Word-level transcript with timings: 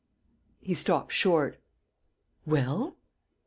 ."He 0.67 0.73
stopped 0.73 1.11
short. 1.13 1.61
"Well?" 2.43 2.97